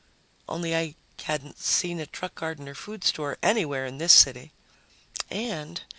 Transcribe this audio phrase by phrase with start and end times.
[0.49, 0.75] Only...
[0.75, 0.95] I
[1.25, 4.51] hadn't seen a truck garden or food store anywhere in this city.
[5.29, 5.83] And